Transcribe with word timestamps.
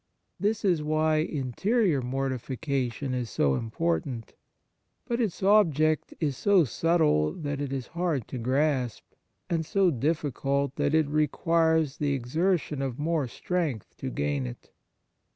This 0.39 0.65
is 0.65 0.81
why 0.81 1.17
interior 1.17 2.01
mor 2.01 2.27
tification 2.29 3.13
is 3.13 3.29
so 3.29 3.53
important; 3.53 4.33
but 5.05 5.21
its 5.21 5.43
ob 5.43 5.75
ject 5.75 6.11
is 6.19 6.35
so 6.35 6.63
subtle 6.63 7.33
that 7.33 7.61
it 7.61 7.71
is 7.71 7.85
hard 7.93 8.27
to 8.29 8.39
grasp, 8.39 9.03
and 9.47 9.63
so 9.63 9.91
difficult 9.91 10.75
that 10.77 10.95
it 10.95 11.07
requires 11.07 11.97
the 11.97 12.13
exertion 12.13 12.81
of 12.81 12.97
more 12.97 13.27
strength 13.27 13.95
to 13.97 14.09
gain 14.09 14.47
it. 14.47 14.71